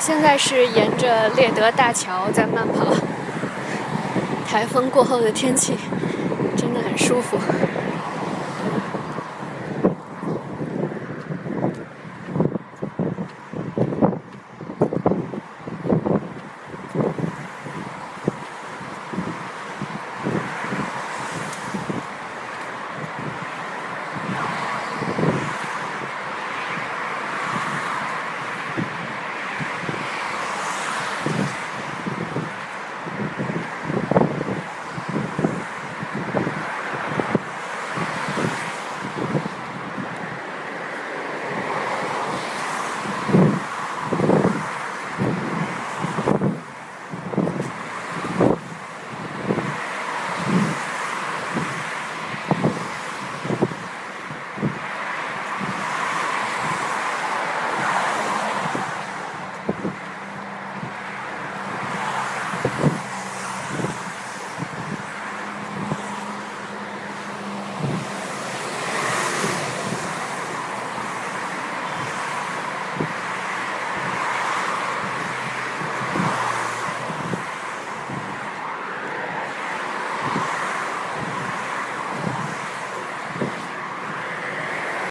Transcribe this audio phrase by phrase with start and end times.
[0.00, 2.94] 现在是沿着猎德大桥在慢跑，
[4.48, 5.76] 台风过后的天气
[6.56, 7.36] 真的很舒服。